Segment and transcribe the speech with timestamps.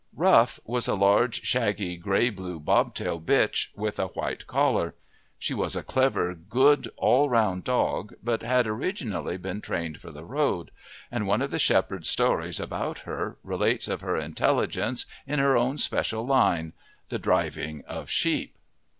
[0.15, 4.95] Rough was a large, shaggy, grey blue bobtail bitch with a white collar.
[5.37, 10.25] She was a clever, good all round dog, but had originally been trained for the
[10.25, 10.71] road,
[11.11, 15.77] and one of the shepherd's stories about her relates of her intelligence in her own
[15.77, 16.73] special line
[17.09, 18.57] the driving of sheep.